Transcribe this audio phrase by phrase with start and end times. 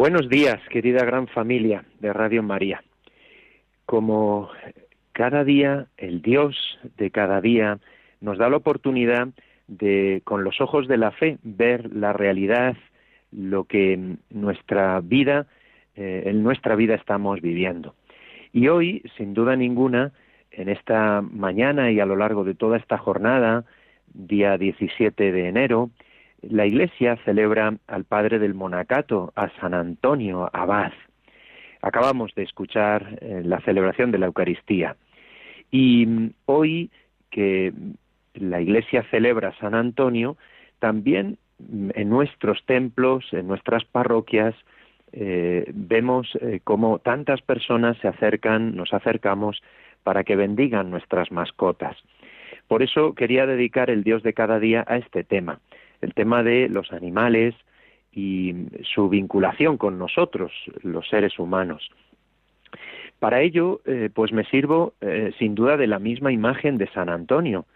[0.00, 2.82] Buenos días, querida gran familia de Radio María.
[3.84, 4.48] Como
[5.12, 6.56] cada día, el Dios
[6.96, 7.78] de cada día
[8.22, 9.28] nos da la oportunidad
[9.68, 12.78] de, con los ojos de la fe, ver la realidad,
[13.30, 15.48] lo que nuestra vida,
[15.96, 17.94] eh, en nuestra vida estamos viviendo.
[18.54, 20.12] Y hoy, sin duda ninguna,
[20.50, 23.66] en esta mañana y a lo largo de toda esta jornada,
[24.14, 25.90] día 17 de enero,
[26.42, 30.92] la Iglesia celebra al padre del monacato, a San Antonio Abad.
[31.82, 34.96] Acabamos de escuchar eh, la celebración de la Eucaristía.
[35.70, 36.90] Y mm, hoy
[37.30, 37.72] que
[38.34, 40.36] la Iglesia celebra San Antonio,
[40.78, 44.54] también mm, en nuestros templos, en nuestras parroquias,
[45.12, 49.62] eh, vemos eh, cómo tantas personas se acercan, nos acercamos
[50.02, 51.96] para que bendigan nuestras mascotas.
[52.68, 55.58] Por eso quería dedicar el Dios de cada día a este tema,
[56.00, 57.54] el tema de los animales
[58.12, 61.90] y su vinculación con nosotros, los seres humanos.
[63.18, 67.10] Para ello, eh, pues me sirvo eh, sin duda de la misma imagen de San
[67.10, 67.66] Antonio.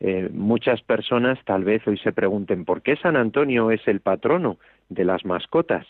[0.00, 4.58] Eh, muchas personas tal vez hoy se pregunten por qué San Antonio es el patrono
[4.88, 5.86] de las mascotas.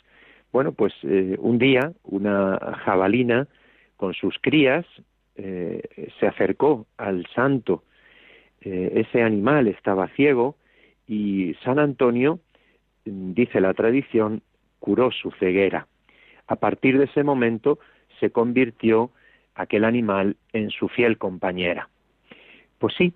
[0.52, 0.92] Bueno, pues
[1.38, 3.48] un día una jabalina
[3.96, 4.86] con sus crías
[5.34, 7.82] se acercó al santo.
[8.60, 10.54] ese animal estaba ciego
[11.06, 12.40] y San Antonio,
[13.04, 14.42] dice la tradición,
[14.78, 15.86] curó su ceguera.
[16.46, 17.78] A partir de ese momento
[18.20, 19.10] se convirtió
[19.54, 21.88] aquel animal en su fiel compañera.
[22.78, 23.14] Pues sí,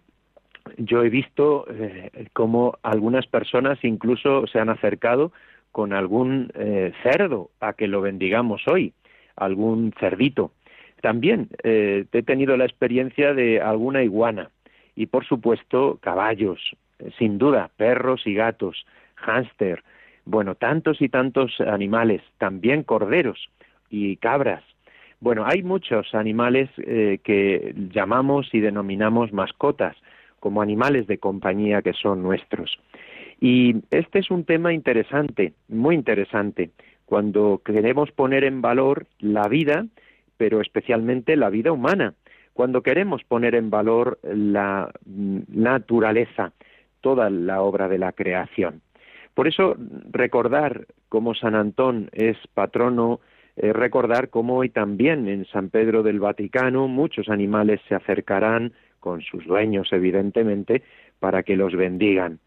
[0.77, 5.32] yo he visto eh, cómo algunas personas incluso se han acercado
[5.72, 8.93] con algún eh, cerdo a que lo bendigamos hoy,
[9.37, 10.53] algún cerdito.
[11.00, 14.50] También eh, he tenido la experiencia de alguna iguana
[14.97, 16.60] y por supuesto caballos,
[17.19, 18.86] sin duda, perros y gatos,
[19.16, 19.82] hámster,
[20.25, 23.48] bueno, tantos y tantos animales, también corderos
[23.91, 24.62] y cabras.
[25.20, 29.97] Bueno, hay muchos animales eh, que llamamos y denominamos mascotas,
[30.38, 32.78] como animales de compañía que son nuestros.
[33.41, 36.70] Y este es un tema interesante, muy interesante,
[37.06, 39.86] cuando queremos poner en valor la vida,
[40.36, 42.15] pero especialmente la vida humana,
[42.53, 46.53] cuando queremos poner en valor la mm, naturaleza,
[47.00, 48.82] toda la obra de la creación.
[49.34, 49.76] Por eso
[50.10, 53.20] recordar cómo San Antón es patrono,
[53.56, 59.47] recordar cómo hoy también en San Pedro del Vaticano muchos animales se acercarán con sus
[59.47, 60.82] dueños, evidentemente,
[61.20, 62.41] para que los bendigan.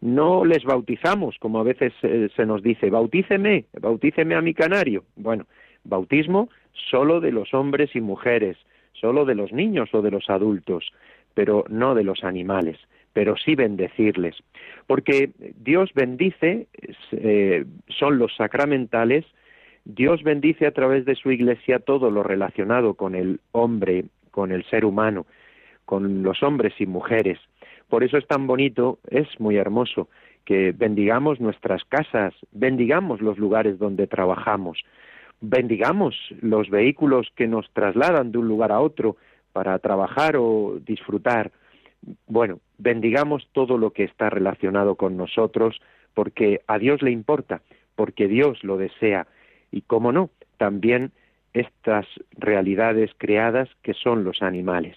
[0.00, 5.04] No les bautizamos, como a veces eh, se nos dice, bautíceme, bautíceme a mi canario.
[5.16, 5.46] Bueno,
[5.84, 6.48] bautismo
[6.90, 8.56] solo de los hombres y mujeres,
[8.92, 10.92] solo de los niños o de los adultos,
[11.34, 12.78] pero no de los animales
[13.18, 14.36] pero sí bendecirles.
[14.86, 16.68] Porque Dios bendice,
[17.10, 19.24] eh, son los sacramentales,
[19.84, 24.62] Dios bendice a través de su iglesia todo lo relacionado con el hombre, con el
[24.66, 25.26] ser humano,
[25.84, 27.40] con los hombres y mujeres.
[27.88, 30.08] Por eso es tan bonito, es muy hermoso,
[30.44, 34.78] que bendigamos nuestras casas, bendigamos los lugares donde trabajamos,
[35.40, 39.16] bendigamos los vehículos que nos trasladan de un lugar a otro
[39.52, 41.50] para trabajar o disfrutar,
[42.26, 45.80] bueno, bendigamos todo lo que está relacionado con nosotros,
[46.14, 47.62] porque a Dios le importa,
[47.94, 49.26] porque Dios lo desea,
[49.70, 51.12] y cómo no, también
[51.52, 52.06] estas
[52.36, 54.96] realidades creadas que son los animales.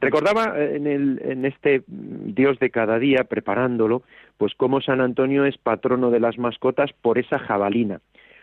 [0.00, 4.02] Recordaba en, el, en este Dios de cada día, preparándolo,
[4.38, 8.00] pues cómo San Antonio es patrono de las mascotas por esa jabalina.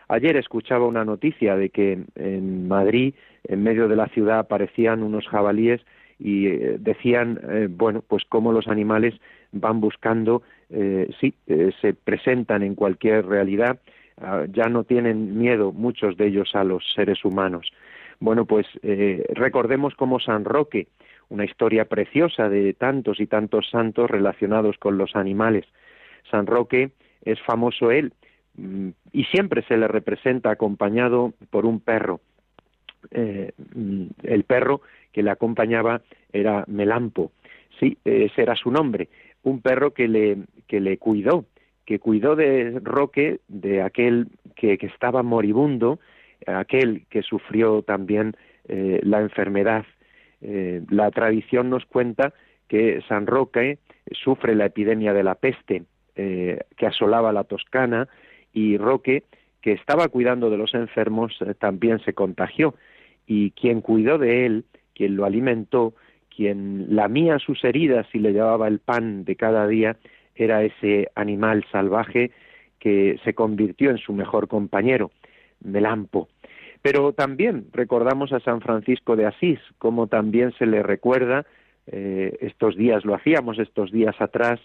[0.08, 5.28] Ayer escuchaba una noticia de que en Madrid, en medio de la ciudad, aparecían unos
[5.28, 5.82] jabalíes
[6.20, 9.14] y eh, decían, eh, bueno, pues cómo los animales
[9.52, 11.34] van buscando, eh, sí,
[11.82, 13.80] se presentan en cualquier realidad,
[14.20, 17.72] ah, ya no tienen miedo muchos de ellos a los seres humanos.
[18.20, 18.66] Bueno, pues
[19.30, 20.88] recordemos como San Roque,
[21.30, 25.66] una historia preciosa de tantos y tantos santos relacionados con los animales.
[26.32, 26.92] San Roque
[27.24, 28.14] es famoso él
[28.56, 32.22] mm, y siempre se le representa acompañado por un perro.
[33.12, 34.82] Eh, mm, el perro
[35.12, 36.02] que le acompañaba
[36.32, 37.32] era Melampo.
[37.80, 39.10] Sí, ese era su nombre.
[39.44, 40.38] Un perro que le,
[40.68, 41.46] que le cuidó,
[41.86, 46.00] que cuidó de Roque, de aquel que, que estaba moribundo,
[46.46, 48.36] aquel que sufrió también
[48.68, 49.86] eh, la enfermedad.
[50.42, 52.34] Eh, la tradición nos cuenta
[52.68, 53.80] que San Roque
[54.12, 55.84] sufre la epidemia de la peste
[56.16, 58.08] eh, que asolaba la Toscana
[58.54, 59.24] y Roque,
[59.62, 62.76] que estaba cuidando de los enfermos, también se contagió.
[63.28, 64.66] Y quien cuidó de él,
[64.96, 65.94] quien lo alimentó,
[66.36, 69.98] quien lamía sus heridas y le llevaba el pan de cada día,
[70.36, 72.32] era ese animal salvaje
[72.80, 75.12] que se convirtió en su mejor compañero,
[75.64, 76.30] Melampo.
[76.82, 81.46] Pero también recordamos a San Francisco de Asís, como también se le recuerda,
[81.88, 84.60] eh, estos días lo hacíamos, estos días atrás,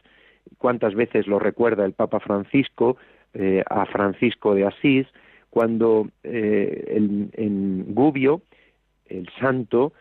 [0.58, 2.96] cuántas veces lo recuerda el Papa Francisco
[3.34, 5.06] eh, a Francisco de Asís,
[5.52, 6.96] cuando eh,
[7.34, 8.40] en Gubbio,
[9.06, 9.92] el santo,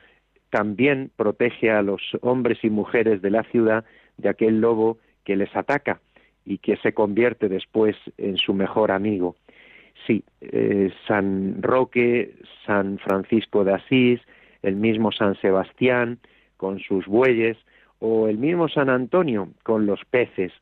[0.50, 3.84] también protege a los hombres y mujeres de la ciudad
[4.16, 6.00] de aquel lobo que les ataca
[6.46, 9.36] y que se convierte después en su mejor amigo.
[10.08, 12.34] Sí, eh, San Roque,
[12.66, 14.22] San Francisco de Asís,
[14.64, 16.20] el mismo San Sebastián
[16.56, 17.58] con sus bueyes,
[18.00, 20.54] o el mismo San Antonio con los peces.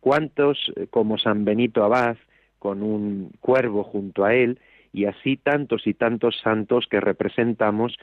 [0.00, 2.16] ¿Cuántos eh, como San Benito Abad
[2.58, 4.60] con un cuervo junto a él?
[4.92, 7.96] Y así tantos y tantos santos que representamos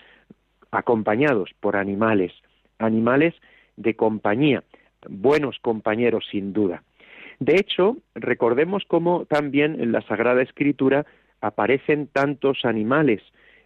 [0.72, 2.32] acompañados por animales,
[2.80, 3.34] animales
[3.78, 4.64] de compañía,
[5.10, 6.84] buenos compañeros sin duda.
[7.40, 11.06] De hecho, recordemos cómo también en la Sagrada Escritura
[11.42, 13.22] aparecen tantos animales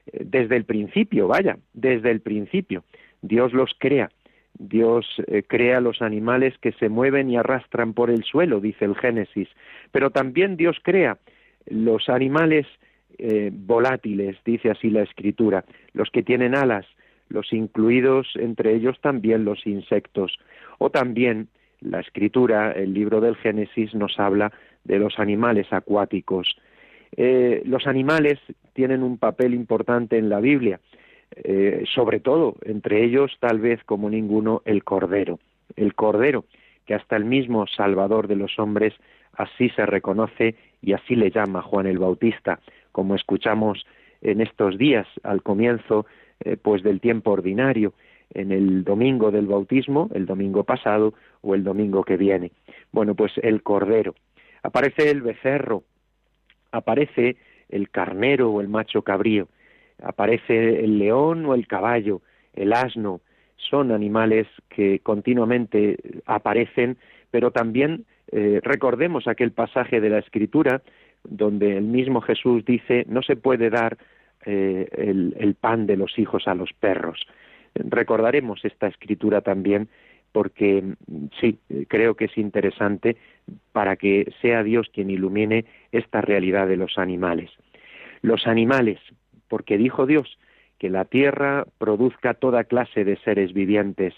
[0.08, 2.84] eh, desde el principio, vaya, desde el principio.
[3.22, 4.10] Dios los crea.
[4.58, 8.96] Dios eh, crea los animales que se mueven y arrastran por el suelo, dice el
[8.96, 9.48] Génesis.
[9.92, 11.18] Pero también Dios crea
[11.68, 12.68] los animales
[13.18, 16.86] eh, volátiles, dice así la Escritura, los que tienen alas,
[17.30, 20.38] los incluidos entre ellos también los insectos,
[20.78, 21.50] o también
[21.82, 24.52] la escritura, el libro del Génesis nos habla
[24.84, 26.58] de los animales acuáticos.
[27.16, 28.40] Eh, los animales
[28.74, 30.80] tienen un papel importante en la Biblia,
[31.36, 35.40] eh, sobre todo, entre ellos tal vez como ninguno, el Cordero.
[35.76, 36.46] El Cordero,
[36.86, 38.94] que hasta el mismo Salvador de los hombres
[39.34, 42.60] así se reconoce y así le llama Juan el Bautista,
[42.92, 43.86] como escuchamos
[44.22, 46.06] en estos días al comienzo
[46.42, 47.94] eh, pues del tiempo ordinario
[48.34, 52.52] en el domingo del bautismo, el domingo pasado o el domingo que viene.
[52.92, 54.16] Bueno, pues el cordero.
[54.62, 55.84] Aparece el becerro,
[56.72, 57.38] aparece
[57.70, 59.48] el carnero o el macho cabrío,
[60.04, 62.22] aparece el león o el caballo,
[62.54, 63.22] el asno,
[63.58, 66.98] son animales que continuamente aparecen,
[67.32, 70.82] pero también eh, recordemos aquel pasaje de la Escritura
[71.24, 73.98] donde el mismo Jesús dice no se puede dar
[74.46, 77.28] eh, el pan de los hijos a los perros
[77.76, 79.90] recordaremos esta escritura también
[80.32, 80.84] porque
[81.40, 81.58] sí,
[81.88, 83.18] creo que es interesante
[83.72, 87.50] para que sea Dios quien ilumine esta realidad de los animales.
[88.22, 89.00] Los animales,
[89.50, 90.38] porque dijo Dios
[90.78, 94.14] que la tierra produzca toda clase de seres vivientes,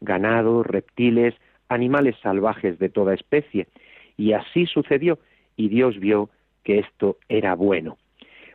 [0.00, 1.34] ganado, reptiles,
[1.68, 3.66] animales salvajes de toda especie,
[4.16, 5.18] y así sucedió,
[5.56, 6.30] y Dios vio
[6.64, 7.98] que esto era bueno.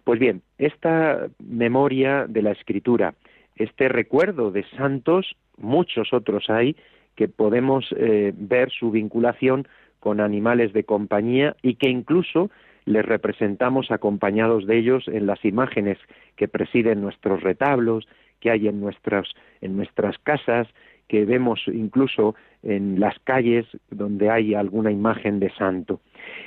[0.03, 3.13] Pues bien, esta memoria de la escritura,
[3.55, 6.75] este recuerdo de santos, muchos otros hay,
[7.15, 9.67] que podemos eh, ver su vinculación
[9.99, 12.49] con animales de compañía y que incluso
[12.85, 15.97] les representamos acompañados de ellos en las imágenes
[16.35, 18.07] que presiden nuestros retablos,
[18.39, 19.27] que hay en nuestras,
[19.61, 20.67] en nuestras casas,
[21.07, 25.99] que vemos incluso en las calles donde hay alguna imagen de santo.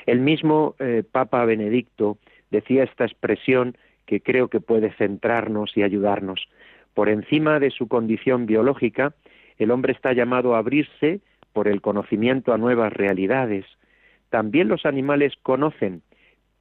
[0.07, 2.19] El mismo eh, Papa Benedicto
[2.51, 3.77] decía esta expresión
[4.07, 6.49] que creo que puede centrarnos y ayudarnos.
[6.95, 9.15] Por encima de su condición biológica,
[9.59, 11.21] el hombre está llamado a abrirse
[11.53, 13.67] por el conocimiento a nuevas realidades.
[14.31, 16.03] También los animales conocen,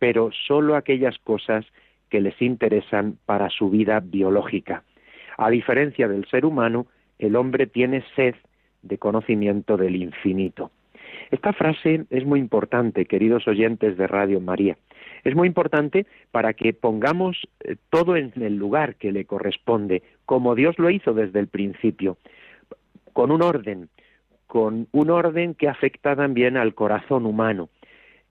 [0.04, 1.66] pero sólo aquellas cosas
[2.10, 4.84] que les interesan para su vida biológica.
[5.38, 6.88] A diferencia del ser humano,
[7.20, 8.36] el hombre tiene sed
[8.82, 10.72] de conocimiento del infinito.
[11.32, 14.76] Esta frase es muy importante, queridos oyentes de Radio María.
[15.24, 20.54] Es muy importante para que pongamos eh, todo en el lugar que le corresponde, como
[20.54, 22.18] Dios lo hizo desde el principio,
[23.14, 23.88] con un orden,
[24.48, 27.70] con un orden que afecta también al corazón humano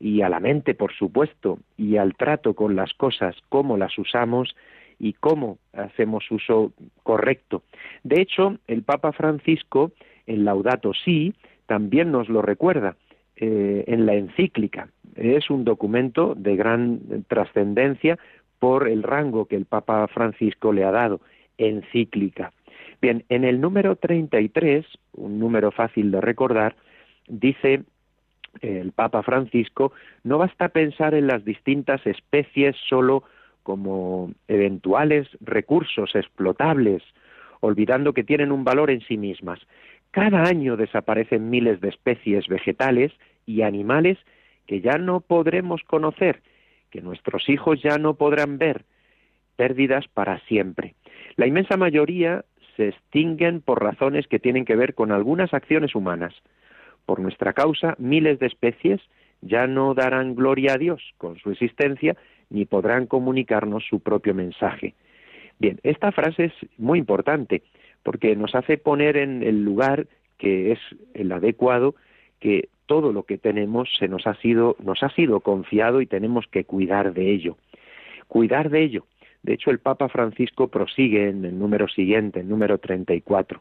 [0.02, 4.56] y a la mente, por supuesto, y al trato con las cosas, cómo las usamos
[4.98, 6.72] y cómo hacemos uso
[7.04, 7.62] correcto.
[8.02, 9.92] De hecho, el Papa Francisco,
[10.26, 11.34] en Laudato Si,
[11.66, 12.96] también nos lo recuerda
[13.36, 14.88] eh, en la encíclica.
[15.14, 18.18] Es un documento de gran trascendencia
[18.58, 21.20] por el rango que el Papa Francisco le ha dado,
[21.58, 22.52] encíclica.
[23.00, 26.74] Bien, en el número 33, un número fácil de recordar,
[27.28, 27.84] dice
[28.60, 29.92] el Papa Francisco,
[30.24, 33.24] no basta pensar en las distintas especies solo
[33.62, 37.02] como eventuales recursos explotables,
[37.60, 39.60] olvidando que tienen un valor en sí mismas.
[40.10, 43.12] Cada año desaparecen miles de especies vegetales
[43.46, 44.18] y animales
[44.66, 46.42] que ya no podremos conocer,
[46.90, 48.84] que nuestros hijos ya no podrán ver,
[49.56, 50.94] pérdidas para siempre.
[51.36, 52.44] La inmensa mayoría
[52.76, 56.34] se extinguen por razones que tienen que ver con algunas acciones humanas.
[57.06, 59.00] Por nuestra causa, miles de especies
[59.40, 62.16] ya no darán gloria a Dios con su existencia
[62.48, 64.94] ni podrán comunicarnos su propio mensaje.
[65.58, 67.62] Bien, esta frase es muy importante
[68.02, 70.06] porque nos hace poner en el lugar
[70.38, 70.78] que es
[71.14, 71.94] el adecuado
[72.40, 76.46] que todo lo que tenemos se nos ha sido nos ha sido confiado y tenemos
[76.48, 77.56] que cuidar de ello.
[78.28, 79.06] Cuidar de ello.
[79.42, 83.60] De hecho, el Papa Francisco prosigue en el número siguiente, el número 34.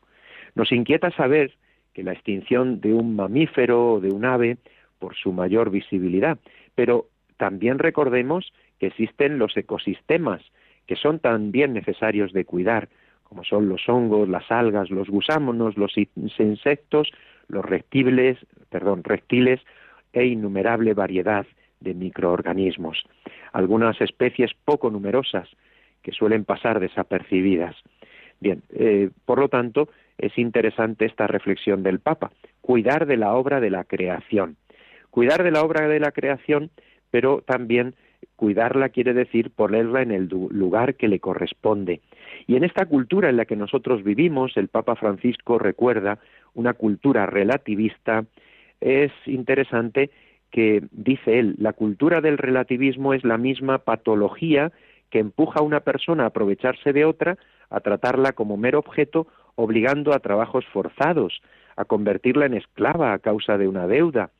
[0.55, 1.53] Nos inquieta saber
[1.93, 4.57] que la extinción de un mamífero o de un ave
[4.99, 6.37] por su mayor visibilidad,
[6.75, 7.07] pero
[7.37, 10.41] también recordemos que existen los ecosistemas
[10.87, 12.89] que son también necesarios de cuidar,
[13.23, 17.09] como son los hongos, las algas, los gusámonos, los insectos,
[17.47, 18.37] los reptiles,
[18.69, 19.61] perdón, reptiles
[20.11, 21.45] e innumerable variedad
[21.79, 23.03] de microorganismos.
[23.53, 25.47] Algunas especies poco numerosas
[26.01, 27.75] que suelen pasar desapercibidas.
[28.39, 29.87] Bien, eh, por lo tanto,
[30.21, 34.57] es interesante esta reflexión del Papa, cuidar de la obra de la creación.
[35.09, 36.71] Cuidar de la obra de la creación,
[37.11, 37.95] pero también
[38.35, 42.01] Cuidarla quiere decir ponerla en el lugar que le corresponde.
[42.47, 46.19] Y en esta cultura en la que nosotros vivimos, el Papa Francisco recuerda
[46.53, 48.25] una cultura relativista,
[48.79, 50.09] es interesante
[50.49, 54.71] que, dice él, la cultura del relativismo es la misma patología
[55.11, 57.37] que empuja a una persona a aprovecharse de otra,
[57.69, 61.41] a tratarla como mero objeto, obligando a trabajos forzados,
[61.75, 64.31] a convertirla en esclava a causa de una deuda,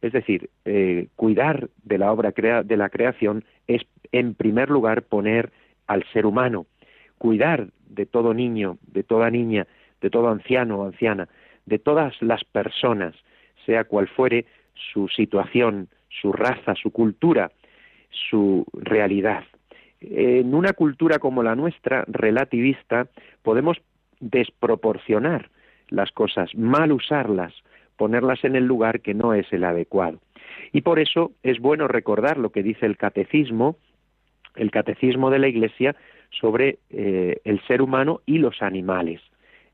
[0.00, 5.50] es decir, eh, cuidar de la obra de la creación es, en primer lugar, poner
[5.86, 6.66] al ser humano,
[7.18, 9.66] cuidar de todo niño, de toda niña,
[10.00, 11.28] de todo anciano o anciana,
[11.66, 13.14] de todas las personas,
[13.66, 14.46] sea cual fuere
[14.92, 17.50] su situación, su raza, su cultura,
[18.30, 19.44] su realidad.
[20.00, 23.08] En una cultura como la nuestra, relativista,
[23.42, 23.78] podemos
[24.20, 25.50] desproporcionar
[25.88, 27.54] las cosas, mal usarlas,
[27.96, 30.20] ponerlas en el lugar que no es el adecuado.
[30.72, 33.76] Y por eso es bueno recordar lo que dice el catecismo,
[34.54, 35.96] el catecismo de la Iglesia
[36.30, 39.20] sobre eh, el ser humano y los animales.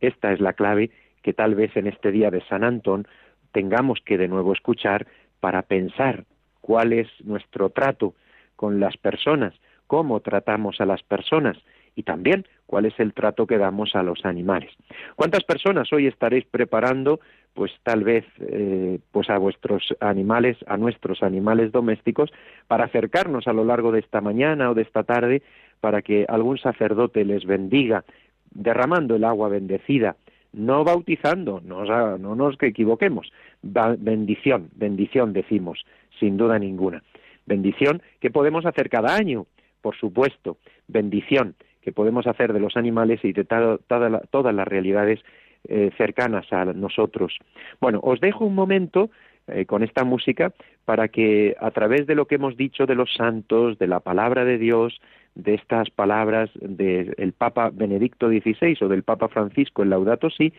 [0.00, 0.90] Esta es la clave
[1.22, 3.06] que tal vez en este día de San Antón
[3.52, 5.06] tengamos que de nuevo escuchar
[5.40, 6.24] para pensar
[6.60, 8.14] cuál es nuestro trato
[8.56, 9.54] con las personas,
[9.86, 11.56] cómo tratamos a las personas
[11.96, 14.70] y también cuál es el trato que damos a los animales.
[15.16, 17.20] ¿Cuántas personas hoy estaréis preparando
[17.54, 22.30] pues tal vez eh, pues a vuestros animales, a nuestros animales domésticos,
[22.66, 25.42] para acercarnos a lo largo de esta mañana o de esta tarde,
[25.80, 28.04] para que algún sacerdote les bendiga,
[28.50, 30.16] derramando el agua bendecida,
[30.52, 31.84] no bautizando, no,
[32.18, 33.32] no nos equivoquemos,
[33.62, 35.84] bendición, bendición decimos,
[36.18, 37.02] sin duda ninguna.
[37.46, 39.46] Bendición que podemos hacer cada año,
[39.80, 40.56] por supuesto,
[40.88, 45.20] bendición que podemos hacer de los animales y de todas las realidades
[45.68, 47.38] eh, cercanas a nosotros.
[47.80, 49.10] Bueno, os dejo un momento
[49.46, 50.52] eh, con esta música
[50.86, 54.44] para que a través de lo que hemos dicho de los santos, de la palabra
[54.44, 55.00] de Dios,
[55.34, 60.52] de estas palabras del Papa Benedicto XVI o del Papa Francisco en Laudato Si,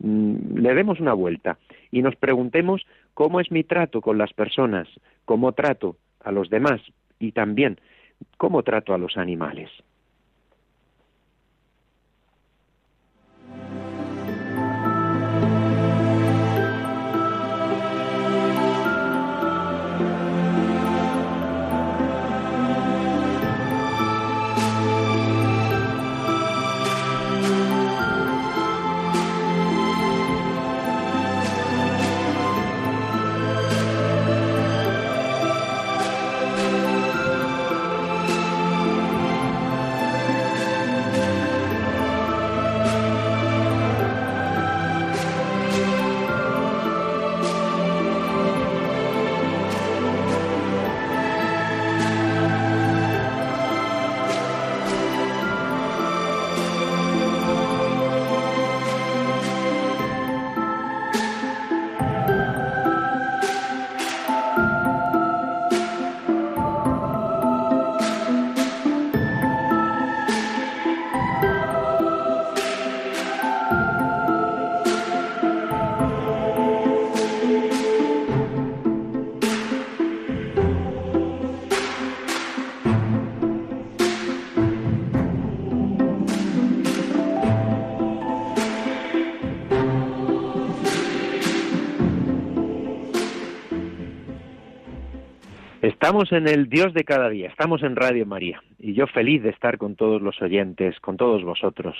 [0.00, 1.58] mm, le demos una vuelta
[1.90, 2.84] y nos preguntemos
[3.14, 4.88] cómo es mi trato con las personas,
[5.24, 6.80] cómo trato a los demás
[7.20, 7.78] y también
[8.38, 9.70] cómo trato a los animales.
[96.02, 99.50] Estamos en el Dios de cada día, estamos en Radio María y yo feliz de
[99.50, 101.96] estar con todos los oyentes, con todos vosotros.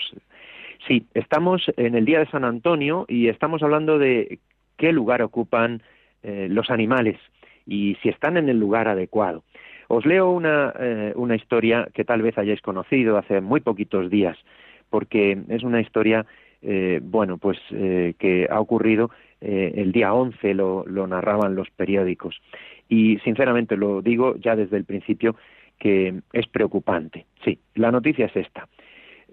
[0.89, 4.41] Sí, estamos en el Día de San Antonio y estamos hablando de
[4.77, 5.85] qué lugar ocupan
[6.25, 7.17] eh, los animales
[7.65, 9.45] y si están en el lugar adecuado.
[9.87, 14.37] Os leo una, eh, una historia que tal vez hayáis conocido hace muy poquitos días,
[14.91, 16.27] porque es una historia,
[16.61, 22.41] eh, bueno, pues que ha ocurrido el día 11, lo, lo narraban los periódicos.
[22.89, 25.37] Y sinceramente lo digo ya desde el principio
[25.79, 27.27] que es preocupante.
[27.45, 28.69] Sí, la noticia es esta.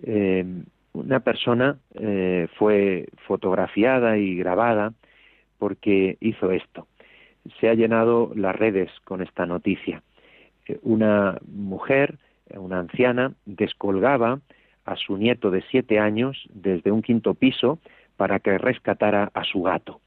[0.03, 0.45] Eh,
[0.93, 4.93] una persona eh, fue fotografiada y grabada
[5.57, 6.87] porque hizo esto.
[7.59, 10.01] Se ha llenado las redes con esta noticia.
[10.67, 12.17] Eh, una mujer,
[12.55, 14.39] una anciana, descolgaba
[14.85, 17.79] a su nieto de siete años desde un quinto piso
[18.17, 20.01] para que rescatara a su gato.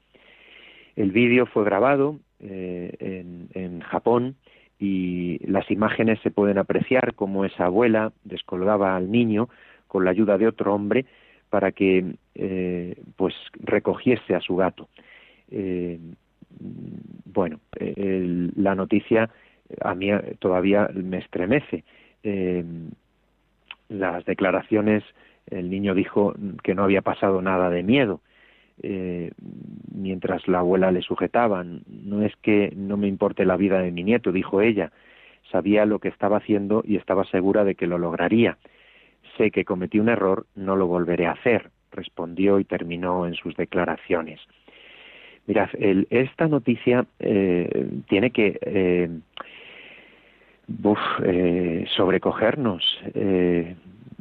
[0.95, 3.23] El vídeo fue grabado eh,
[3.53, 4.35] en, Japón
[4.79, 9.49] y las imágenes se pueden apreciar como esa abuela descolgaba al niño
[9.87, 11.05] con la ayuda de otro hombre
[11.49, 14.89] para que eh, pues recogiese a su gato.
[15.51, 15.99] Eh,
[17.25, 19.29] bueno, la noticia
[19.81, 20.09] a mí
[20.39, 21.83] todavía me estremece.
[23.89, 25.03] las declaraciones,
[25.47, 28.21] el niño dijo que no había pasado nada de miedo
[28.81, 29.31] eh,
[29.93, 31.63] mientras la abuela le sujetaba.
[31.63, 34.91] No es que no me importe la vida de mi nieto, dijo ella.
[35.51, 38.57] Sabía lo que estaba haciendo y estaba segura de que lo lograría.
[39.37, 43.55] Sé que cometí un error, no lo volveré a hacer, respondió y terminó en sus
[43.55, 44.39] declaraciones.
[45.45, 45.69] Mirad,
[46.09, 49.09] esta noticia eh, tiene que eh,
[51.23, 53.01] eh sobrecogernos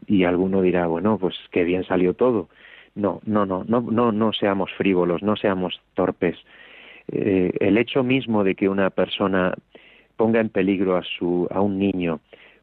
[0.07, 2.49] y alguno dirá, bueno, pues qué bien salió todo.
[2.95, 6.37] No, no, no, no, no, no seamos frívolos, no seamos torpes.
[7.11, 9.55] Eh, el hecho mismo de que una persona
[10.17, 12.21] ponga en peligro a, su, a un niño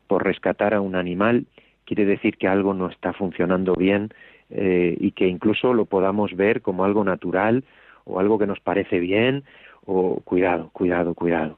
[0.08, 1.46] por rescatar a un animal
[1.86, 4.10] quiere decir que algo no está funcionando bien
[4.52, 7.64] eh, y que incluso lo podamos ver como algo natural
[8.06, 9.44] o algo que nos parece bien
[9.86, 11.58] o cuidado, cuidado, cuidado.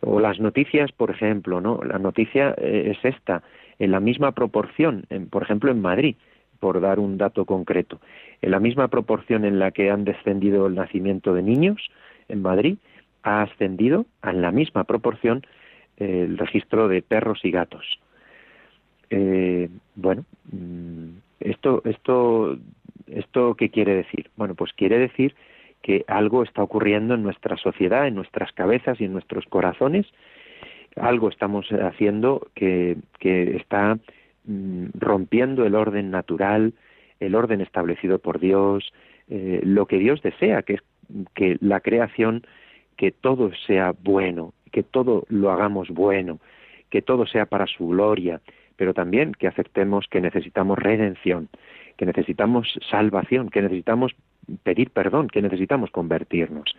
[0.00, 1.80] O las noticias, por ejemplo, ¿no?
[1.82, 3.42] La noticia eh, es esta,
[3.78, 6.16] en la misma proporción, en, por ejemplo en Madrid
[6.64, 8.00] por dar un dato concreto.
[8.40, 11.90] En la misma proporción en la que han descendido el nacimiento de niños
[12.30, 12.78] en Madrid,
[13.22, 15.42] ha ascendido en la misma proporción
[15.98, 17.84] el registro de perros y gatos.
[19.10, 21.08] Eh, bueno, mm,
[21.40, 22.56] esto, esto,
[23.08, 24.30] esto, ¿qué quiere decir?
[24.34, 25.34] Bueno, pues quiere decir
[25.82, 30.06] que algo está ocurriendo en nuestra sociedad, en nuestras cabezas y en nuestros corazones.
[30.96, 33.98] Algo estamos haciendo que, que está
[34.46, 36.74] Mm, rompiendo el orden natural,
[37.18, 38.92] el orden establecido por Dios,
[39.28, 40.82] eh, lo que Dios desea, que es
[41.34, 42.42] que la creación,
[42.96, 46.40] que todo sea bueno, que todo lo hagamos bueno,
[46.90, 48.42] que todo sea para su gloria,
[48.76, 51.48] pero también que aceptemos que necesitamos redención,
[51.96, 54.14] que necesitamos salvación, que necesitamos
[54.62, 56.76] pedir perdón, que necesitamos convertirnos.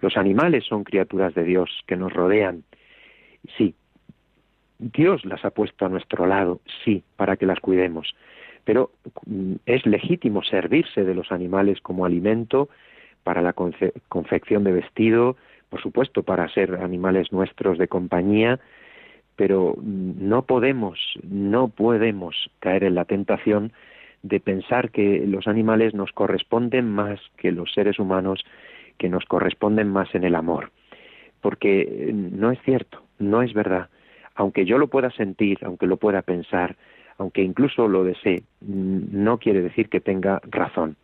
[0.00, 2.62] Los animales son criaturas de Dios que nos rodean.
[3.56, 3.74] Sí,
[4.80, 8.14] Dios las ha puesto a nuestro lado, sí, para que las cuidemos,
[8.64, 8.90] pero
[9.26, 12.68] mm, es legítimo servirse de los animales como alimento
[13.22, 15.36] para la confección de vestido,
[15.68, 18.58] por supuesto para ser animales nuestros de compañía,
[19.36, 23.72] pero mm, no podemos, no podemos caer en la tentación
[24.22, 28.44] de pensar que los animales nos corresponden más que los seres humanos,
[28.96, 30.70] que nos corresponden más en el amor,
[31.42, 33.90] porque eh, no es cierto, no es verdad
[34.40, 36.74] aunque yo lo pueda sentir, aunque lo pueda pensar,
[37.18, 40.96] aunque incluso lo desee, no quiere decir que tenga razón.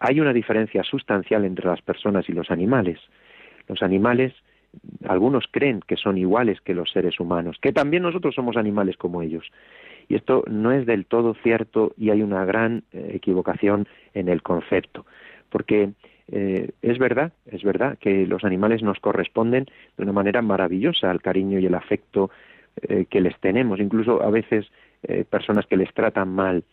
[0.00, 2.98] Hay una diferencia sustancial entre las personas y los animales.
[3.68, 4.32] Los animales,
[5.06, 9.22] algunos creen que son iguales que los seres humanos, que también nosotros somos animales como
[9.22, 9.52] ellos.
[10.08, 14.42] Y esto no es del todo cierto y hay una gran eh, equivocación en el
[14.42, 15.06] concepto,
[15.48, 15.92] porque
[16.26, 21.22] eh, es verdad, es verdad que los animales nos corresponden de una manera maravillosa al
[21.22, 22.30] cariño y el afecto
[22.82, 24.66] eh, que les tenemos, incluso a veces
[25.02, 26.64] eh, personas que les tratan mal.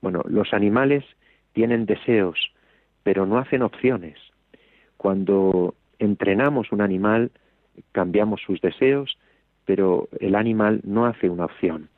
[0.00, 1.04] Bueno, los animales
[1.52, 2.52] tienen deseos,
[3.02, 4.18] pero no hacen opciones.
[4.96, 7.30] Cuando entrenamos un animal,
[7.92, 9.18] cambiamos sus deseos,
[9.64, 11.88] pero el animal no hace una opción.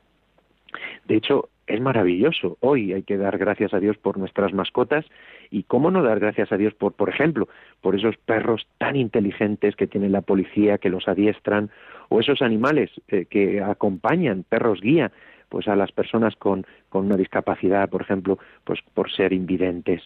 [1.05, 2.57] De hecho, es maravilloso.
[2.59, 5.05] Hoy hay que dar gracias a Dios por nuestras mascotas
[5.49, 7.47] y cómo no dar gracias a Dios por, por ejemplo,
[7.81, 11.69] por esos perros tan inteligentes que tiene la policía, que los adiestran,
[12.09, 15.11] o esos animales eh, que acompañan, perros guía,
[15.49, 20.01] pues a las personas con, con una discapacidad, por ejemplo, pues por ser invidentes.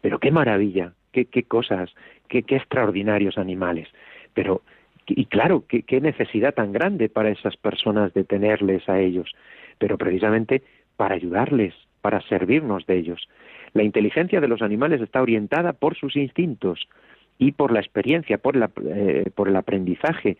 [0.00, 1.90] Pero qué maravilla, qué, qué cosas,
[2.28, 3.88] qué, qué extraordinarios animales.
[4.34, 4.62] Pero
[5.06, 9.32] y claro, ¿qué, qué necesidad tan grande para esas personas de tenerles a ellos,
[9.78, 10.62] pero precisamente
[11.00, 13.26] para ayudarles, para servirnos de ellos.
[13.72, 16.90] La inteligencia de los animales está orientada por sus instintos
[17.38, 20.36] y por la experiencia, por, la, eh, por el aprendizaje,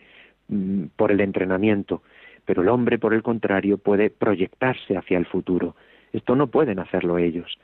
[0.48, 2.02] mm, por el entrenamiento.
[2.44, 5.76] Pero el hombre, por el contrario, puede proyectarse hacia el futuro.
[6.12, 7.58] Esto no pueden hacerlo ellos.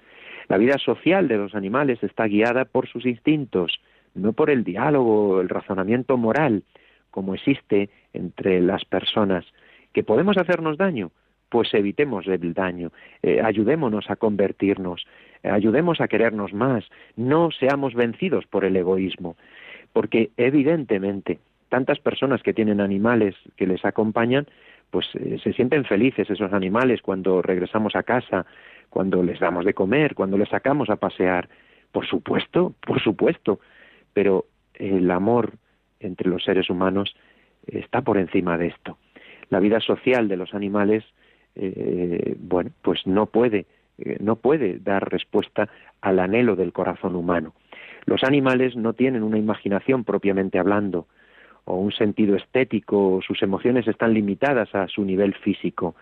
[0.48, 3.78] La vida social de los animales está guiada por sus instintos,
[4.14, 6.62] no por el diálogo, el razonamiento moral,
[7.10, 9.44] como existe entre las personas.
[9.92, 11.10] ¿Que podemos hacernos daño?
[11.56, 12.92] Pues evitemos el daño,
[13.22, 15.06] eh, ayudémonos a convertirnos,
[15.42, 16.84] eh, ayudemos a querernos más,
[17.16, 19.38] no seamos vencidos por el egoísmo,
[19.94, 21.38] porque evidentemente
[21.70, 24.46] tantas personas que tienen animales que les acompañan,
[24.90, 28.44] pues eh, se sienten felices esos animales cuando regresamos a casa,
[28.90, 31.48] cuando les damos de comer, cuando les sacamos a pasear.
[31.90, 33.60] Por supuesto, por supuesto,
[34.12, 35.54] pero el amor
[36.00, 37.16] entre los seres humanos
[37.66, 38.98] está por encima de esto.
[39.48, 41.02] La vida social de los animales,
[41.56, 43.66] eh, bueno, pues no puede,
[43.98, 45.68] eh, no puede dar respuesta
[46.00, 47.54] al anhelo del corazón humano.
[48.04, 51.06] Los animales no tienen una imaginación propiamente hablando,
[51.64, 55.96] o un sentido estético, o sus emociones están limitadas a su nivel físico.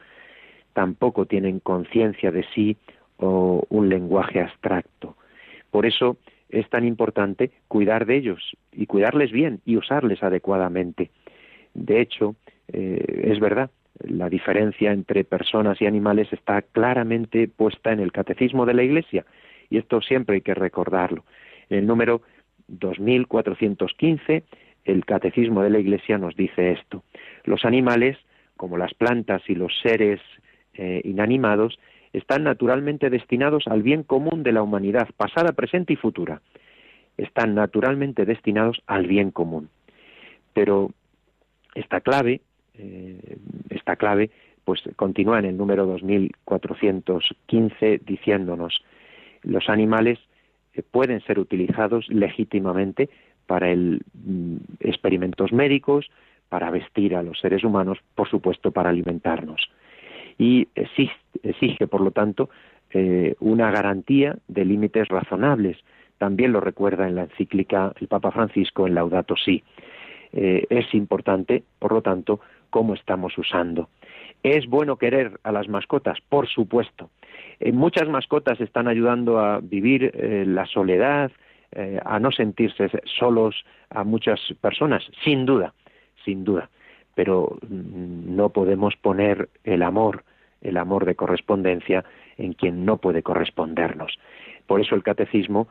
[0.75, 2.77] Tampoco tienen conciencia de sí
[3.17, 5.17] o un lenguaje abstracto.
[5.71, 6.19] Por eso,
[6.51, 11.11] es tan importante cuidar de ellos y cuidarles bien y usarles adecuadamente.
[11.75, 12.37] De hecho,
[12.73, 18.67] eh, es verdad, la diferencia entre personas y animales está claramente puesta en el catecismo
[18.67, 19.25] de la Iglesia
[19.71, 21.25] y esto siempre hay que recordarlo.
[21.69, 22.23] En el número
[22.69, 24.45] 2415,
[24.85, 27.03] el catecismo de la Iglesia nos dice esto.
[27.45, 28.19] Los animales,
[28.57, 30.21] como las plantas y los seres
[30.75, 31.79] eh, inanimados,
[32.13, 36.41] están naturalmente destinados al bien común de la humanidad, pasada, presente y futura.
[37.17, 39.69] Están naturalmente destinados al bien común.
[40.53, 40.93] Pero
[41.75, 42.41] esta clave,
[42.75, 43.37] eh,
[43.85, 44.31] esta clave,
[44.65, 48.83] pues continúa en el número 2415 diciéndonos,
[49.43, 50.19] los animales
[50.73, 53.11] eh, pueden ser utilizados legítimamente
[53.47, 56.11] para mm, experimentos médicos,
[56.49, 59.69] para vestir a los seres humanos, por supuesto, para alimentarnos
[60.39, 62.49] y exige, por lo tanto,
[62.91, 65.77] eh, una garantía de límites razonables.
[66.19, 69.63] También lo recuerda en la encíclica el Papa Francisco en Laudato Si.
[70.33, 72.41] Eh, es importante, por lo tanto,
[72.75, 73.89] cómo estamos usando.
[74.43, 76.19] ¿Es bueno querer a las mascotas?
[76.29, 77.09] Por supuesto.
[77.61, 80.13] Eh, muchas mascotas están ayudando a vivir
[80.47, 81.31] la soledad,
[82.05, 85.73] a no sentirse solos a muchas personas, sin duda,
[86.25, 86.69] sin duda
[87.15, 90.25] pero mm, no podemos poner el amor,
[90.61, 92.05] el amor de correspondencia
[92.37, 94.19] en quien no puede correspondernos.
[94.67, 95.69] Por eso el catecismo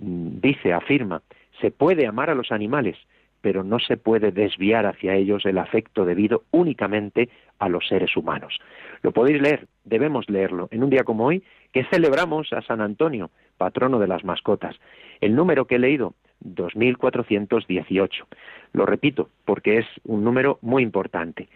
[0.00, 1.22] mm, dice, afirma,
[1.60, 2.96] se puede amar a los animales,
[3.40, 8.58] pero no se puede desviar hacia ellos el afecto debido únicamente a los seres humanos.
[9.02, 13.30] Lo podéis leer, debemos leerlo, en un día como hoy, que celebramos a San Antonio,
[13.56, 14.76] patrono de las mascotas.
[15.20, 18.26] El número que he leído 2418.
[18.72, 21.48] Lo repito, porque es un número muy importante.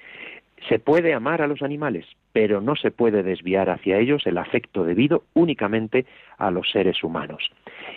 [0.69, 4.85] Se puede amar a los animales, pero no se puede desviar hacia ellos el afecto
[4.85, 6.07] debido únicamente
[6.39, 7.51] a los seres humanos.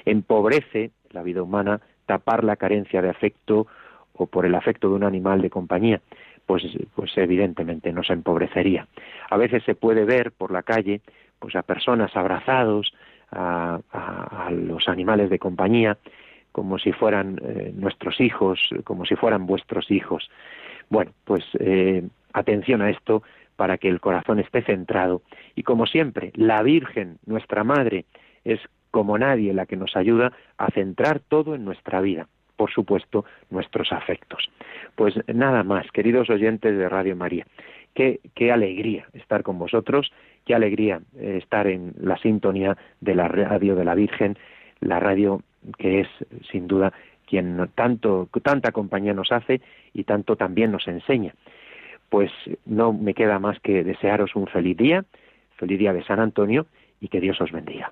[0.06, 3.68] Empobrece la vida humana tapar la carencia de afecto
[4.13, 6.02] o por el afecto de un animal de compañía,
[6.46, 6.63] pues,
[6.96, 8.88] pues evidentemente nos empobrecería.
[9.30, 11.02] A veces se puede ver por la calle
[11.39, 12.94] pues a personas abrazados
[13.32, 13.80] a,
[14.52, 15.98] los animales de compañía
[16.52, 20.30] como si fueran eh, nuestros hijos, como si fueran vuestros hijos.
[20.89, 23.24] Bueno, pues eh, atención a esto
[23.56, 25.22] para que el corazón esté centrado.
[25.56, 28.06] Y como siempre, la Virgen, nuestra Madre,
[28.46, 28.60] es
[28.96, 33.92] como nadie la que nos ayuda a centrar todo en nuestra vida, por supuesto, nuestros
[33.92, 34.50] afectos.
[34.96, 37.46] Pues nada más, queridos oyentes de Radio María,
[37.94, 40.14] qué, qué alegría estar con vosotros,
[40.46, 44.38] qué alegría eh, estar en la sintonía de la radio de la Virgen,
[44.80, 45.42] la radio
[45.78, 46.08] que es
[46.50, 46.94] sin duda
[47.26, 49.60] quien tanto tanta compañía nos hace
[49.94, 51.34] y tanto también nos enseña.
[52.08, 52.32] Pues
[52.66, 55.04] no me queda más que desearos un feliz día,
[55.58, 56.66] feliz día de San Antonio
[57.02, 57.92] y que Dios os bendiga.